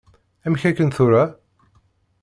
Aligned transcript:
Amek 0.45 0.63
aken 0.69 0.89
tura? 0.95 1.23